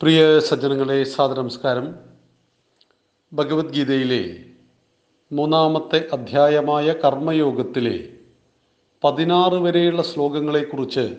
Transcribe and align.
പ്രിയ 0.00 0.40
സജ്ജനങ്ങളെ 0.40 1.04
സാദനമസ്കാരം 1.04 1.94
ഭഗവത്ഗീതയിലെ 3.32 4.46
മൂന്നാമത്തെ 5.32 6.08
അധ്യായമായ 6.12 6.92
കർമ്മയോഗത്തിലെ 6.92 8.10
പതിനാറ് 9.04 9.54
വരെയുള്ള 9.54 10.02
ശ്ലോകങ്ങളെക്കുറിച്ച് 10.02 11.18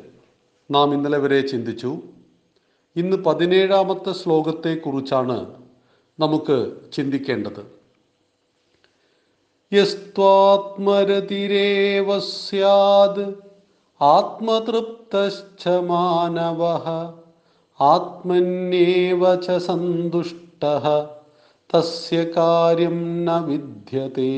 നാം 0.71 0.93
ഇന്നലെ 0.93 1.17
വരെ 1.17 1.41
ചിന്തിച്ചു. 1.41 2.01
ഇന്ന് 2.95 3.17
പതിനേഴാമത്തെ 3.17 4.11
ശ്ലോകത്തെക്കുറിച്ചാണ് 4.11 5.55
നമുക്ക് 6.19 6.73
ചിന്തിക്കേണ്ടത്. 6.93 7.63
യസ്ത്വാത്മരതിരേവ 9.73 12.19
സ്യാദ് 12.19 13.33
ആത്മതൃപ്തശ്ച 14.01 15.67
മാനവഃ 15.67 17.18
ആത്മന്യേവ 17.79 19.21
ച 19.43 19.53
സന്തുഷ്ടഃ 19.65 20.85
തസ്യ 21.69 22.17
കാര്യം 22.35 22.97
ന 23.25 23.35
വിദ്യത്തെ 23.45 24.31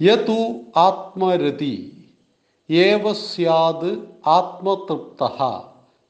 യതു 0.00 0.38
ആത്മരതി 0.84 1.76
ഏവ 2.70 3.12
സ്യാദ് 3.24 3.90
ആത്മതൃപ്തഃ 4.36 5.38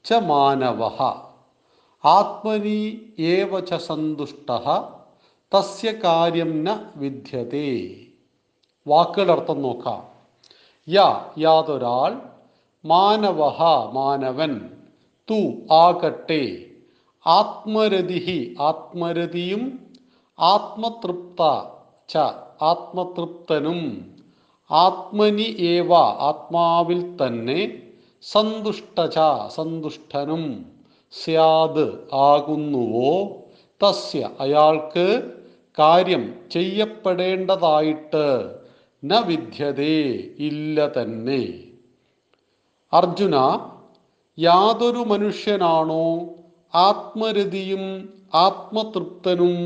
ച 0.05 0.21
മാനവഃ. 0.29 0.99
ആത്മനി 2.05 2.81
ഏവ 3.33 3.61
ച 3.71 3.81
സന്തുഷ്ടഃ 3.89 4.67
തസ്യ 5.53 5.91
കാര്യം 6.05 6.53
ന 6.67 6.77
വിദ്യത്തെ 7.03 7.67
വാക്കുകളുടെ 8.87 9.35
അർത്ഥം 9.37 9.61
നോക്കാം. 9.67 10.01
യാതൊരാൾ 11.45 12.13
മാനവഹ 12.87 13.63
മാനവൻ 13.93 14.71
തു 15.31 15.53
ആകട്ടെ. 15.73 16.67
ആത്മരതിഹി 17.27 18.55
ആത്മരതിയും 18.61 19.91
ആത്മതൃപ്ത 20.41 21.67
ച 22.09 22.17
ആത്മതൃപ്തനും. 22.63 24.11
ആത്മനി 24.71 25.43
ഏവ 25.43 25.93
ആത്മാവിൽ 26.29 27.17
തന്നെ 27.17 27.81
സന്തുഷ്ട 28.23 29.07
ച 29.07 29.19
സന്തുഷ്ടനും. 29.49 30.67
സ്യാദ് 31.13 31.93
ആകുന്നുവോ? 32.13 33.37
തസ്യ 33.83 34.31
അയാൾക്ക് 34.41 35.33
കാര്യം 35.79 36.35
ചെയ്യപ്പെടേണ്ടതായിട്ട് 36.51 38.55
ന 39.05 39.19
വിദ്യതേ 39.19 40.25
ഇല്ല 40.39 40.87
തന്നെ. 40.87 41.64
അർജുന 42.95 43.37
യാതൊരു 44.39 44.99
മനുഷ്യനാണോ? 44.99 46.29
ആത്മരതിയും 46.75 48.15
ആത്മതൃപ്തനും 48.35 49.57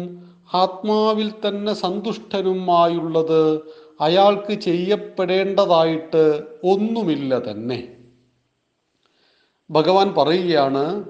ആത്മാവിൽ 0.54 1.32
തന്നെ 1.46 1.72
സന്തുഷ്ടനുമായുള്ളത് 1.74 3.62
അയാൾക്ക് 4.00 4.54
ചെയ്യപ്പെടേണ്ടതായിട്ട് 4.54 6.46
ഒന്നുമില്ല 6.64 7.50
തന്നെ. 7.50 7.88
ഭഗവാൻ 9.70 10.14
പറയുകയാണ് 10.14 11.04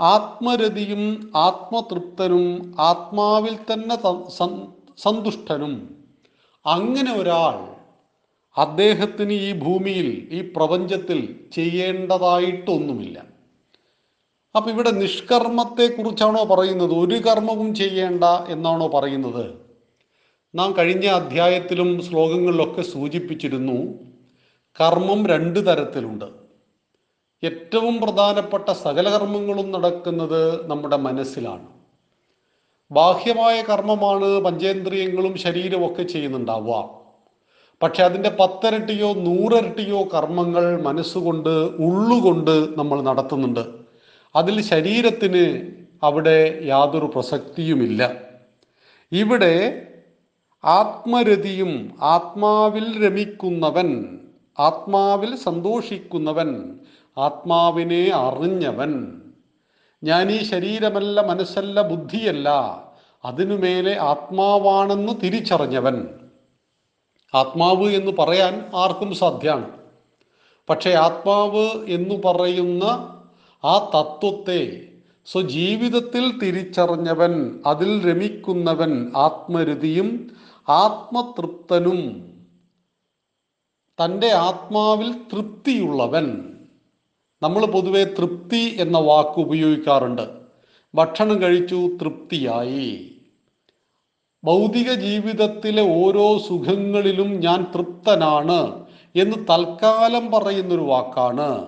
ആത്മരതിയും 0.00 1.32
ആത്മതൃപ്തനും 1.36 2.74
ആത്മാവിൽ 2.78 3.56
തന്നെ 3.72 3.96
സന്തുഷ്ടനും. 4.96 5.74
അങ്ങനെ 6.66 7.18
ഒരാൾ 7.20 7.71
അദ്ദേഹത്തിന് 8.56 9.32
ഈ 9.32 9.52
ഭൂമിയിൽ 9.52 10.28
ഈ 10.32 10.52
പ്രപഞ്ചത്തിൽ 10.56 11.38
ചെയ്യേണ്ടതായിട്ടൊന്നുമില്ല. 11.52 13.24
അപ്പൊ 14.56 14.70
ഇവിടെ 14.70 14.90
നിഷ്കർമ്മത്തെക്കുറിച്ചാണോ 14.90 16.44
പറയുന്നത്? 16.44 16.90
ഒരു 16.90 17.14
കർമ്മവും 17.14 17.74
ചെയ്യേണ്ട 17.74 18.24
എന്നാണോ 18.24 18.88
പറയുന്നത്? 18.88 19.54
നാം 20.54 20.74
കഴിഞ്ഞ 20.78 21.06
അധ്യായത്തിലും 21.06 22.02
ശ്ലോകങ്ങളിലൊക്കെ 22.02 22.82
സൂചിപ്പിച്ചിരുന്നു 22.82 23.94
കർമ്മം 24.80 25.26
രണ്ട് 25.26 25.66
തരത്തിലുണ്ട്. 25.66 26.24
ഏറ്റവും 27.44 28.00
പ്രധാനപ്പെട്ട 28.00 28.70
സകല 28.70 29.10
കർമ്മങ്ങളും 29.10 29.72
നടക്കുന്നത് 29.72 30.70
നമ്മുടെ 30.70 30.96
മനസ്സിലാണ്. 30.96 31.66
ബാഹ്യമായ 32.90 33.62
കർമ്മമാണ് 33.62 34.40
പഞ്ചേന്ദ്രിയങ്ങളും 34.40 35.36
ശരീരമൊക്കെ 35.36 36.02
ചെയ്യുന്നുണ്ടാവുക. 36.02 37.01
പക്ഷെ 37.82 38.02
അതിന്റെ 38.02 38.30
പത്തരട്ടിയോ 38.40 39.12
നൂറരട്ടിയോ 39.12 40.08
കർമ്മങ്ങൾ 40.14 40.82
മനസ്സുകൊണ്ട് 40.82 41.48
ഉള്ളുകൊണ്ട് 41.78 42.78
നമ്മൾ 42.78 43.02
നടത്തുന്നുണ്ട്. 43.02 43.66
അതിൽ 44.36 44.60
ശരീരത്തിന് 44.60 45.70
അവിടെ 46.02 46.60
യാതൊരു 46.62 47.12
പ്രസക്തിയുമില്ല. 47.14 48.12
ഇവിടെ 49.12 49.86
ആത്മരതിയും 50.64 51.90
ആത്മാവിൽ 52.02 53.06
രമിക്കുന്നവൻ 53.06 54.18
ആത്മാവിൽ 54.58 55.36
സന്തോഷിക്കുന്നവൻ 55.36 56.78
ആത്മാവിനെ 57.18 58.10
അറിഞ്ഞവൻ. 58.14 59.22
ഞാൻ 60.04 60.30
ഈ 60.30 60.42
ശരീരമല്ല 60.42 61.20
മനസ്സല്ല 61.20 61.88
ബുദ്ധിയല്ല 61.88 62.48
അതിനുമേലെ 63.24 63.98
ആത്മാവാണെന്ന് 64.00 65.12
തിരിച്ചറിഞ്ഞവൻ. 65.22 66.21
ആത്മാവ് 67.34 67.90
എന്ന് 67.90 68.12
പറയാൻ 68.18 68.70
ആർക്കും 68.74 69.14
സാധ്യമാണ് 69.14 69.70
പക്ഷേ 70.70 70.90
ആത്മാവ് 70.90 71.84
എന്ന് 71.88 72.22
പറയുന്ന 72.22 72.84
ആ 73.64 73.90
തത്വത്തെ 73.94 74.88
സ്വജീവിതത്തിൽ 75.26 76.38
തിരിച്ചറിഞ്ഞവൻ 76.38 77.62
അതിൽ 77.66 78.10
രമിക്കുന്നവൻ 78.10 79.12
ആത്മരുതിയും 79.16 80.36
ആത്മതൃപ്തനും 80.68 82.28
തന്റെ 84.04 84.32
ആത്മാവിൽ 84.32 85.12
തൃപ്തിയുള്ളവൻ. 85.12 86.54
നമ്മൾ 87.42 87.66
പൊതുവെ 87.66 88.04
തൃപ്തി 88.04 88.76
എന്ന 88.80 88.98
വാക്ക് 88.98 89.40
ഉപയോഗിക്കാറുണ്ട്. 89.40 90.30
ഭക്ഷണം 90.94 91.42
കഴിച്ചു 91.42 91.74
തൃപ്തിയായി. 91.74 93.14
ഭൗതിക 94.44 94.92
ജീവിതത്തിലെ 94.92 96.04
ഓരോ 96.04 96.38
സുഖങ്ങളിലും 96.38 97.40
ഞാൻ 97.40 97.66
തൃപ്തനാണ് 97.74 98.84
എന്ന് 99.16 99.36
തൽക്കാലം 99.50 100.30
പറയുന്നൊരു 100.30 100.80
വാക്കാണ്. 100.80 101.66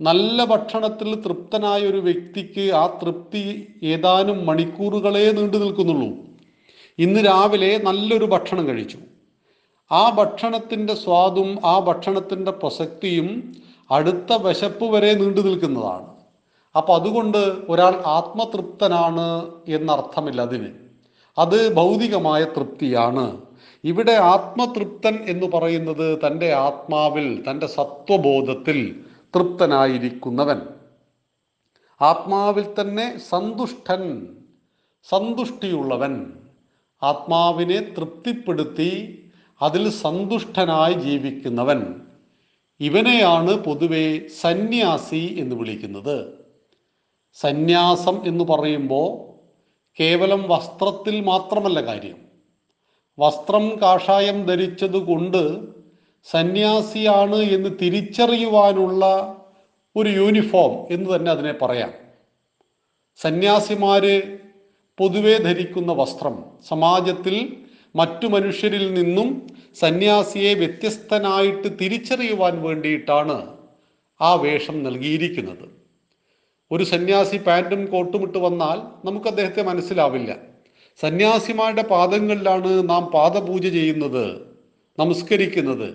നല്ല 0.00 0.44
ഭക്ഷണത്തിൽ 0.44 1.20
തൃപ്തനായ 1.20 1.80
ഒരു 1.80 1.96
വ്യക്തിക്ക് 1.96 2.72
ആ 2.74 2.98
തൃപ്തി 3.02 3.68
ഏതാനും 3.82 4.46
മണിക്കൂറുകളെ 4.46 5.32
നീണ്ടു 5.32 5.56
നിൽക്കുന്നുള്ളൂ. 5.56 6.08
ഇന്ന് 6.98 7.20
രാവിലെ 7.26 7.78
നല്ലൊരു 7.82 8.24
ഭക്ഷണം 8.24 8.68
കഴിച്ചു. 8.68 8.98
ആ 9.92 10.10
ഭക്ഷണത്തിന്റെ 10.10 10.94
സ്വാദും 10.94 11.58
ആ 11.64 11.78
ഭക്ഷണത്തിന്റെ 11.78 12.50
പ്രസക്തിയും 12.50 13.52
അടുത്ത 13.90 14.32
വിശപ്പ് 14.32 14.84
വരെ 14.84 15.14
നീണ്ടു 15.14 15.40
നിൽക്കുന്നതാണ്. 15.40 16.06
അപ്പം 16.76 16.94
അതുകൊണ്ട് 16.94 17.38
ഒരാൾ 17.68 18.02
ആത്മതൃപ്തനാണ് 18.06 19.50
എന്നർത്ഥമില്ല 19.68 20.40
അതിന്. 20.40 20.89
അത് 21.38 21.74
ഭൗതികമായ 21.74 22.44
തൃപ്തിയാണ്. 22.44 23.42
ഇവിടെ 23.84 24.12
ആത്മതൃപ്തൻ 24.12 25.14
എന്ന് 25.14 25.46
പറയുന്നത് 25.46 26.18
തന്റെ 26.26 26.52
ആത്മാവിൽ 26.52 27.50
തന്റെ 27.50 27.66
സത്വബോധത്തിൽ 27.66 29.04
തൃപ്തനായിരിക്കുന്നവൻ. 29.34 30.60
ആത്മാവിൽ 32.00 32.66
തന്നെ 32.80 33.18
സന്തുഷ്ടൻ 33.28 34.28
സന്തുഷ്ടിയുള്ളവൻ. 35.08 36.32
ആത്മാവിനെ 37.02 37.80
തൃപ്തിപ്പെടുത്തി 37.80 39.22
അതിൽ 39.62 39.90
സന്തുഷ്ടനായി 39.90 40.92
ജീവിക്കുന്നവൻ. 40.92 41.94
ഇവനെയാണ് 42.80 43.54
പൊതുവെ 43.54 44.20
സന്യാസി 44.40 45.36
എന്ന് 45.38 45.56
വിളിക്കുന്നത്. 45.56 46.32
സന്യാസം 47.34 48.26
എന്ന് 48.26 48.44
പറയുമ്പോൾ 48.44 49.29
കേവലം 50.00 50.48
വസ്ത്രത്തിൽ 50.48 51.20
മാത്രമല്ല 51.20 51.80
കാര്യം. 51.80 52.18
വസ്ത്രം 53.18 53.78
കാഷായം 53.82 54.46
ധരിച്ചത് 54.46 54.96
കൊണ്ട് 54.96 55.60
സന്യാസിയാണ് 56.24 57.36
എന്ന് 57.36 57.70
തിരിച്ചറിയുവാനുള്ള 57.82 59.36
ഒരു 59.96 60.08
യൂണിഫോം 60.08 60.94
എന്ന് 60.94 61.16
തന്നെ 61.16 61.30
അതിനെ 61.30 61.52
പറയാം. 61.52 61.92
സന്യാസിമാര് 63.16 64.38
പൊതുവെ 64.98 65.38
ധരിക്കുന്ന 65.38 65.92
വസ്ത്രം 65.92 66.44
സമാജത്തിൽ 66.68 67.56
മറ്റു 67.96 68.26
മനുഷ്യരിൽ 68.26 68.94
നിന്നും 68.94 69.46
സന്യാസിയെ 69.74 70.54
വ്യത്യസ്തനായിട്ട് 70.54 71.78
തിരിച്ചറിയുവാൻ 71.80 72.62
വേണ്ടിയിട്ടാണ് 72.62 73.56
ആ 74.20 74.34
വേഷം 74.34 74.82
നൽകിയിരിക്കുന്നത്. 74.82 75.79
ഒരു 76.72 76.84
സന്യാസി 76.84 77.36
പാന്റും 77.36 77.86
കോട്ടും 77.86 78.22
ഇട്ട് 78.22 78.38
വന്നാൽ 78.38 79.06
നമുക്ക് 79.06 79.26
അദ്ദേഹത്തെ 79.26 79.62
മനസ്സിലാവില്ല. 79.62 80.36
സന്യാസിമാരുടെ 81.00 81.82
പാദങ്ങളിലാണ് 81.82 82.90
നാം 82.90 83.04
പാദപൂജ 83.06 83.62
ചെയ്യുന്നത് 83.68 84.40
നമസ്കരിക്കുന്നത്. 84.98 85.94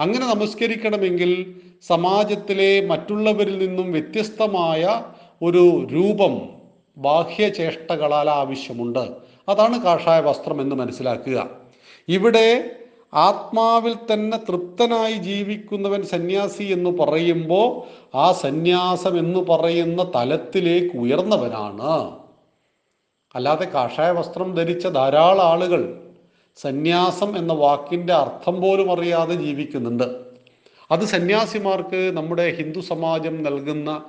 അങ്ങനെ 0.00 0.26
നമസ്കരിക്കണമെങ്കിൽ 0.26 1.60
സമാജത്തിലെ 1.86 2.86
മറ്റുള്ളവരിൽ 2.86 3.66
നിന്നും 3.66 3.92
വ്യത്യസ്തമായ 3.92 5.02
ഒരു 5.42 5.88
രൂപം 5.92 6.48
ബാഹ്യചേഷ്ടകളാൽ 6.96 8.30
ആവശ്യമുണ്ട്. 8.30 9.08
അതാണ് 9.48 9.82
കാഷായ 9.82 10.20
വസ്ത്രം 10.20 10.60
എന്ന് 10.60 10.76
മനസ്സിലാക്കുക. 10.76 11.50
ഇവിടെ 12.08 12.70
ആത്മാവിൽ 13.14 13.94
തന്നെ 14.12 14.38
തൃപ്തനായി 14.38 15.12
ജീവിക്കുന്നവൻ 15.12 16.02
സന്യാസി 16.02 16.64
എന്ന് 16.64 16.90
പറയുമ്പോൾ 16.90 17.82
ആ 18.16 18.32
സന്യാസം 18.32 19.18
എന്ന് 19.18 19.40
പറയുന്ന 19.40 20.12
തലത്തിലേക്ക് 20.14 20.96
ഉയർന്നവനാണ്. 20.96 22.16
അല്ലാതെ 23.34 23.64
കാഷായ 23.64 24.10
വസ്ത്രം 24.10 24.54
ധരിച്ച 24.54 24.86
ധാരാളം 24.86 25.44
ആളുകൾ 25.44 26.02
സന്യാസം 26.56 27.38
എന്ന 27.38 27.52
വാക്കിന്റെ 27.52 28.12
അർത്ഥം 28.12 28.60
പോലും 28.60 28.92
അറിയാതെ 28.92 29.34
ജീവിക്കുന്നുണ്ട്. 29.34 30.04
അത് 30.90 31.00
സന്യാസിമാർക്ക് 31.00 32.16
നമ്മുടെ 32.16 32.50
ഹിന്ദു 32.50 32.80
സമാജം 32.80 33.42
നൽകുന്ന 33.42 34.02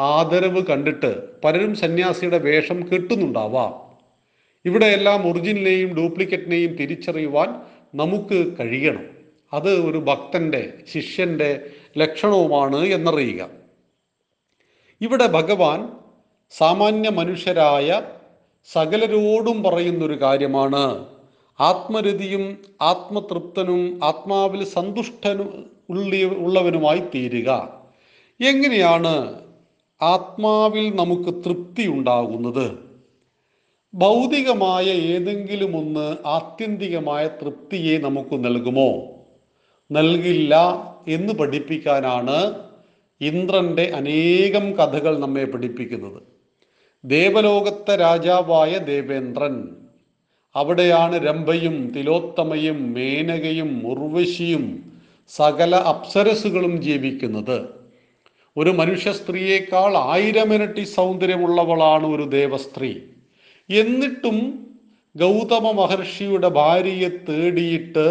ആദരവ് 0.00 0.66
കണ്ടിട്ട് 0.66 1.42
പലരും 1.44 1.74
സന്യാസിയുടെ 1.74 2.38
വേഷം 2.38 2.80
കെട്ടുന്നുണ്ടാവാം. 2.92 3.86
ഇവിടെയെല്ലാം 4.64 5.30
ഒറിജിനലിനെയും 5.30 5.94
ഡ്യൂപ്ലിക്കറ്റിനെയും 5.94 6.76
തിരിച്ചറിയുവാൻ 6.76 7.54
നമുക്ക് 7.96 8.54
കഴിയണം. 8.60 9.04
അത് 9.52 9.90
ഒരു 9.90 9.98
ഭക്തന്റെ 9.98 10.74
ശിഷ്യന്റെ 10.92 11.70
ലക്ഷണവുമാണ് 11.98 12.76
എന്നറിയുക. 12.76 13.48
ഇവിടെ 15.00 15.26
ഭഗവാൻ 15.26 15.88
സാമാന്യ 16.50 17.10
മനുഷ്യരായ 17.10 18.02
സകലരോടും 18.72 19.62
പറയുന്നൊരു 19.62 20.22
കാര്യമാണ്. 20.22 21.06
ആത്മരതിയും 21.60 22.58
ആത്മതൃപ്തനും 22.82 24.04
ആത്മാവിൽ 24.04 24.64
സന്തുഷ്ടനും 24.64 25.70
ഉള്ളി 25.90 26.24
ഉള്ളവനുമായി 26.24 26.98
തീരുക. 26.98 27.80
എങ്ങനെയാണ് 28.40 29.40
ആത്മാവിൽ 30.02 30.96
നമുക്ക് 30.96 31.44
തൃപ്തി 31.44 31.88
ഉണ്ടാകുന്നത്? 31.88 32.85
ഭൗതികമായ 33.96 34.84
ഏതെങ്കിലും 34.84 35.76
ഒന്ന് 35.76 36.16
ആത്യന്തികമായ 36.26 37.26
തൃപ്തിയെ 37.26 37.98
നമുക്ക് 37.98 38.44
നൽകുമോ? 38.44 39.16
നൽകില്ല 39.92 40.54
എന്ന് 41.08 41.32
പഠിപ്പിക്കാനാണ് 41.32 42.54
ഇന്ദ്രന്റെ 43.20 43.92
അനേകം 43.94 44.72
കഥകൾ 44.72 45.18
നമ്മെ 45.18 45.44
പഠിപ്പിക്കുന്നത്. 45.44 46.22
ദേവലോകത്തെ 47.04 47.96
രാജാവായ 47.96 48.78
ദേവേന്ദ്രൻ 48.78 49.76
അവിടെയാണ് 50.54 51.26
രംഭയും 51.26 51.92
തിലോത്തമയും 51.96 52.92
മേനകയും 52.92 53.82
ഉർവശിയും 53.86 54.92
സകല 55.28 55.76
അപ്സരസുകളും 55.76 56.82
ജീവിക്കുന്നത്. 56.82 57.68
ഒരു 58.56 58.70
മനുഷ്യ 58.70 59.12
സ്ത്രീയേക്കാൾ 59.12 59.96
ആയിരമിരട്ടി 59.96 60.84
സൗന്ദര്യമുള്ളവളാണ് 60.84 62.06
ഒരു 62.06 62.22
ദേവസ്ത്രീ. 62.22 62.94
എന്നിട്ടും 63.68 64.38
ഗൗതമ 65.14 65.70
മഹർഷിയുടെ 65.70 66.48
ഭാര്യയെ 66.48 67.08
തേടിയിട്ട് 67.08 68.08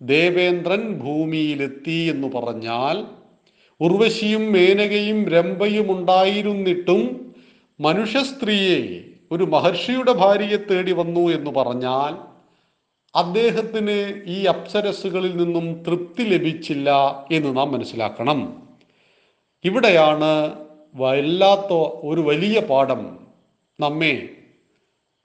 ദേവേന്ദ്രൻ 0.00 0.98
ഭൂമിയിലെത്തി 0.98 1.98
എന്ന് 2.08 2.28
പറഞ്ഞാൽ 2.28 3.06
ഉർവശിയും 3.80 4.52
മേനകയും 4.52 5.28
രംഭയും 5.28 5.92
ഉണ്ടായിരുന്നിട്ടും 5.92 7.32
മനുഷ്യ 7.80 8.22
സ്ത്രീയെ 8.22 9.04
ഒരു 9.30 9.44
മഹർഷിയുടെ 9.44 10.12
ഭാര്യയെ 10.12 10.56
തേടി 10.56 10.92
വന്നു 10.92 11.20
എന്ന് 11.20 11.50
പറഞ്ഞാൽ 11.50 12.12
അദ്ദേഹത്തിന് 13.14 14.22
ഈ 14.26 14.44
അപ്സരസുകളിൽ 14.44 15.36
നിന്നും 15.36 15.82
തൃപ്തി 15.86 16.22
ലഭിച്ചില്ല 16.22 16.90
എന്ന് 17.32 17.56
നാം 17.56 17.72
മനസ്സിലാക്കണം. 17.72 18.38
ഇവിടെയാണ് 19.64 20.30
വല്ലാത്ത 20.94 21.72
ഒരു 22.02 22.20
വലിയ 22.20 22.60
പാഠം 22.60 23.18
നമ്മെ 23.80 24.41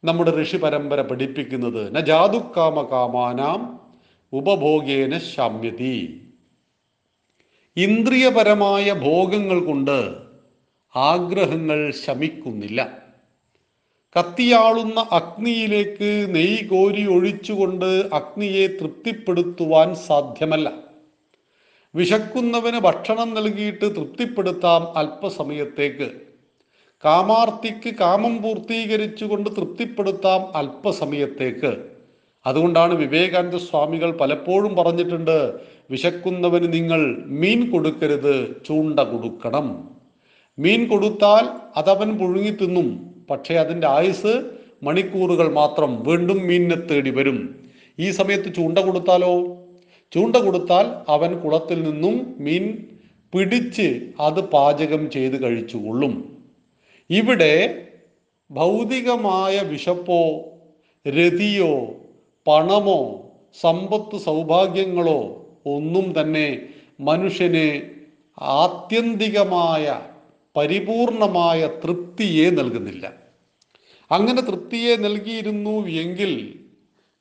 നമ്മുടെ 0.03 0.43
ഋഷി 0.43 0.57
പരമ്പര 0.57 1.01
പഠിപ്പിക്കുന്നത് 1.01 1.95
ന 1.95 1.99
ജാതുക്കാമ 1.99 2.81
കാമാനാം 2.81 3.79
ഉപഭോഗേന 4.33 5.17
ശാമ്യതി. 5.17 6.21
ഇന്ദ്രിയപരമായ 7.77 8.93
ഭോഗങ്ങൾ 8.93 9.65
കൊണ്ട് 9.65 10.15
ആഗ്രഹങ്ങൾ 10.95 11.91
ശമിക്കുന്നില്ല. 11.91 13.07
കത്തിയാളുന്ന 14.19 14.99
അഗ്നിയിലേക്ക് 15.11 16.27
നെയ് 16.35 16.69
കോരി 16.69 17.07
ഒഴിച്ചുകൊണ്ട് 17.07 18.09
അഗ്നിയെ 18.13 18.67
തൃപ്തിപ്പെടുത്തുവാൻ 18.67 19.95
സാധ്യമല്ല. 19.95 20.71
വിശക്കുന്നവന് 21.95 22.79
ഭക്ഷണം 22.79 23.33
നൽകിയിട്ട് 23.33 23.95
തൃപ്തിപ്പെടുത്താം 23.95 24.97
അല്പസമയത്തേക്ക്. 24.97 26.26
കാമാർത്തിക്ക് 27.05 27.95
കാമം 27.95 28.41
പൂർത്തീകരിച്ചുകൊണ്ട് 28.41 29.49
തൃപ്തിപ്പെടുത്താം 29.49 30.57
അല്പസമയത്തേക്ക്. 30.57 31.77
അതുകൊണ്ടാണ് 32.45 32.93
വിവേകാനന്ദ 32.93 33.55
സ്വാമികൾ 33.55 34.11
പലപ്പോഴും 34.11 34.75
പറഞ്ഞിട്ടുണ്ട് 34.75 35.53
വിശക്കുന്നവന് 35.91 36.73
നിങ്ങൾ 36.73 37.23
മീൻ 37.25 37.71
കൊടുക്കരുത് 37.71 38.55
ചൂണ്ട 38.67 38.99
കൊടുക്കണം. 38.99 39.89
മീൻ 40.59 40.87
കൊടുത്താൽ 40.87 41.49
അതവൻ 41.77 42.17
പുഴുങ്ങി 42.17 42.49
തിന്നും. 42.49 43.15
പക്ഷേ 43.29 43.53
അതിന്റെ 43.53 43.87
ആയുസ് 43.87 44.43
മണിക്കൂറുകൾ 44.83 45.53
മാത്രം 45.53 46.03
വീണ്ടും 46.03 46.47
മീനിനെ 46.47 46.75
തേടി 46.75 47.09
വരും. 47.09 47.55
ഈ 47.99 48.11
സമയത്ത് 48.11 48.55
ചൂണ്ട 48.55 48.79
കൊടുത്താലോ? 48.79 49.57
ചൂണ്ട 50.13 50.35
കൊടുത്താൽ 50.35 51.11
അവൻ 51.11 51.39
കുളത്തിൽ 51.39 51.83
നിന്നും 51.83 52.35
മീൻ 52.39 52.77
പിടിച്ച് 53.33 54.09
അത് 54.19 54.41
പാചകം 54.41 55.11
ചെയ്ത് 55.11 55.43
കഴിച്ചുകൊള്ളും. 55.43 56.36
ഇവിടെ 57.09 57.85
ഭൗതികമായ 58.51 59.59
വിശപ്പോ 59.59 60.41
രതിയോ 61.07 61.85
പണമോ 62.47 63.29
സമ്പത്ത് 63.61 64.17
സൗഭാഗ്യങ്ങളോ 64.17 65.49
ഒന്നും 65.65 66.21
തന്നെ 66.21 66.67
മനുഷ്യന് 66.99 67.81
ആത്യന്തികമായ 68.41 70.01
പരിപൂർണമായ 70.55 71.67
തൃപ്തിയെ 71.67 72.49
നൽകുന്നില്ല. 72.49 73.13
അങ്ങനെ 74.11 74.41
തൃപ്തിയെ 74.41 74.95
നൽകിയിരുന്നു 74.95 75.87
എങ്കിൽ 75.87 76.59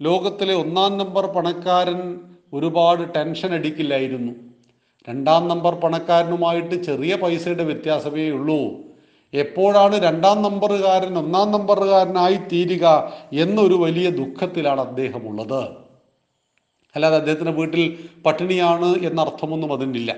ലോകത്തിലെ 0.03 0.55
ഒന്നാം 0.55 0.99
നമ്പർ 0.99 1.27
പണക്കാരൻ 1.27 2.21
ഒരുപാട് 2.53 3.15
ടെൻഷൻ 3.15 3.55
അടിക്കില്ലായിരുന്നു. 3.55 4.33
രണ്ടാം 5.09 5.49
നമ്പർ 5.49 5.75
പണക്കാരനുമായിട്ട് 5.75 6.75
ചെറിയ 6.75 7.15
പൈസയുടെ 7.15 7.65
വ്യത്യാസമേ 7.65 8.31
ഉള്ളൂ. 8.31 8.86
എപ്പോഴാണ് 9.35 10.03
രണ്ടാം 10.03 10.43
നമ്പറുകാരൻ 10.43 11.19
ഒന്നാം 11.19 11.53
നമ്പറുകാരനായി 11.53 12.35
തീരുക 12.35 13.13
എന്നൊരു 13.33 13.75
വലിയ 13.75 14.11
ദുഃഖത്തിലാണ് 14.11 14.81
അദ്ദേഹം 14.81 15.29
ഉള്ളത് 15.29 15.87
അല്ലാതെ 16.95 17.17
അദ്ദേഹത്തിന്റെ 17.17 17.53
വീട്ടിൽ 17.53 18.09
പട്ടിണിയാണ് 18.27 18.97
എന്നർത്ഥമൊന്നും 18.97 19.73
അതിനില്ല. 19.73 20.17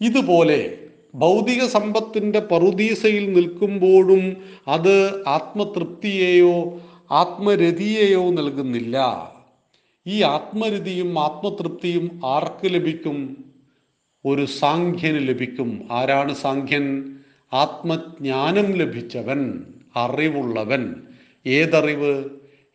ഇതുപോലെ 0.00 0.78
ഭൗതിക 1.14 1.64
സമ്പത്തിന്റെ 1.64 2.40
പറുദീസയിൽ 2.40 3.32
നിൽക്കുമ്പോഴും 3.32 4.36
അത് 4.68 5.24
ആത്മതൃപ്തിയെയോ 5.28 6.80
ആത്മരതിയെയോ 7.10 8.30
നൽകുന്നില്ല. 8.30 9.28
ഈ 10.06 10.22
ആത്മരതിയും 10.22 11.20
ആത്മതൃപ്തിയും 11.20 12.20
ആർക്ക് 12.24 12.74
ലഭിക്കും? 12.74 13.44
ഒരു 14.26 14.44
സാഖ്യന് 14.44 15.28
ലഭിക്കും. 15.28 15.88
ആരാണ് 15.90 16.34
സാഖ്യൻ? 16.34 17.13
ആത്മജ്ഞാനം 17.54 18.72
ലഭിച്ചവൻ 18.72 19.64
അറിവുള്ളവൻ. 19.96 20.94
ഏതറിവ്? 21.46 22.24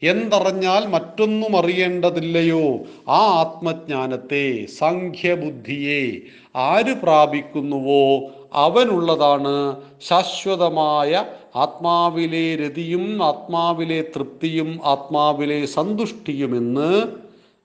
എന്തറിഞ്ഞാൽ 0.03 0.87
മറ്റൊന്നും 0.87 1.57
അറിയേണ്ടതില്ലയോ? 1.57 2.77
ആ 3.09 3.17
ആത്മജ്ഞാനത്തെ 3.17 4.65
സംഖ്യബുദ്ധിയെ 4.65 6.21
ആര് 6.55 6.93
പ്രാപിക്കുന്നുവോ? 6.93 8.31
അവനുള്ളതാണ് 8.53 9.81
ശാശ്വതമായ 10.01 11.25
ആത്മാവിലെ 11.55 12.55
രതിയും 12.55 13.23
ആത്മാവിലെ 13.23 14.01
തൃപ്തിയും 14.01 14.79
ആത്മാവിലെ 14.83 15.65
സന്തുഷ്ടിയുമെന്ന് 15.65 17.03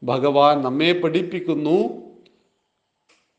ഭഗവാൻ 0.02 0.62
നമ്മെ 0.62 0.92
പഠിപ്പിക്കുന്നു. 0.92 2.04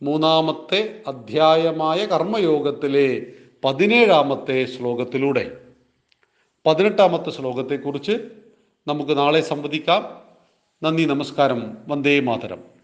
മൂന്നാമത്തെ 0.01 0.95
അധ്യായമായ 1.07 2.05
കർമ്മയോഗത്തിലെ 2.05 3.25
പതിനേഴാമത്തെ 3.65 4.65
ശ്ലോകത്തിലൂടെ. 4.65 5.61
പതിനെട്ടാമത്തെ 6.65 7.29
ശ്ലോകത്തെക്കുറിച്ച് 7.29 8.29
നമുക്ക് 8.87 9.17
നാളെ 9.17 9.41
സംവദിക്കാം. 9.41 10.21
നന്ദി 10.83 11.03
നമസ്കാരം. 11.03 11.77
വന്ദേ 11.87 12.19
മാതരം. 12.19 12.74